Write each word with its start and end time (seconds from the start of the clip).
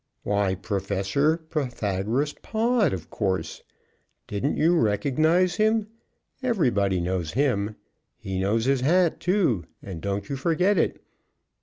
"Why, 0.23 0.55
Professor 0.55 1.37
Pythagoras 1.37 2.33
Pod, 2.41 2.91
of 2.91 3.11
course. 3.11 3.61
Didn't 4.25 4.57
you 4.57 4.75
recognize 4.75 5.57
him? 5.57 5.89
Everybody 6.41 6.99
knows 6.99 7.33
him. 7.33 7.75
He 8.17 8.39
knows 8.39 8.65
his 8.65 8.81
hat, 8.81 9.19
too, 9.19 9.65
and 9.79 10.01
don't 10.01 10.27
you 10.27 10.37
forget 10.37 10.79
it. 10.79 11.03